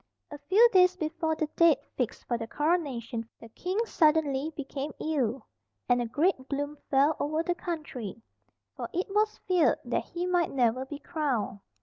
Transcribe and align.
A 0.31 0.39
few 0.49 0.67
days 0.73 0.95
before 0.97 1.35
the 1.35 1.45
date 1.55 1.77
fixed 1.95 2.25
for 2.25 2.35
the 2.35 2.47
Coronation 2.47 3.29
the 3.39 3.49
king 3.49 3.77
suddenly 3.85 4.51
became 4.57 4.91
ill, 4.99 5.45
and 5.87 6.01
a 6.01 6.07
great 6.07 6.49
gloom 6.49 6.75
fell 6.89 7.15
over 7.19 7.43
the 7.43 7.53
country, 7.53 8.19
for 8.75 8.89
it 8.93 9.07
was 9.13 9.37
feared 9.47 9.77
that 9.85 10.05
he 10.05 10.25
might 10.25 10.49
never 10.51 10.85
be 10.85 10.97
crowned. 10.97 11.59